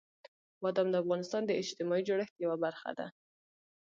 بادام 0.63 0.87
د 0.91 0.95
افغانستان 1.03 1.41
د 1.45 1.51
اجتماعي 1.61 2.03
جوړښت 2.07 2.35
یوه 2.45 2.57
برخه 2.63 2.89
ده. 2.99 3.07